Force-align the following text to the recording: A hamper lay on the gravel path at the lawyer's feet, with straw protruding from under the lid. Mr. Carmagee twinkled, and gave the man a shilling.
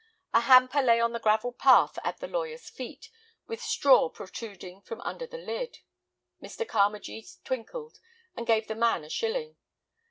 A 0.33 0.39
hamper 0.41 0.81
lay 0.81 0.99
on 0.99 1.11
the 1.13 1.19
gravel 1.19 1.53
path 1.53 1.99
at 2.03 2.19
the 2.19 2.27
lawyer's 2.27 2.71
feet, 2.71 3.11
with 3.45 3.61
straw 3.61 4.09
protruding 4.09 4.81
from 4.81 4.99
under 5.01 5.27
the 5.27 5.37
lid. 5.37 5.77
Mr. 6.41 6.65
Carmagee 6.67 7.23
twinkled, 7.43 7.99
and 8.35 8.47
gave 8.47 8.67
the 8.67 8.73
man 8.73 9.03
a 9.03 9.09
shilling. 9.11 9.57